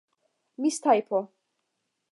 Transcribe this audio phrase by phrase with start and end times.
[0.61, 1.19] mistajpo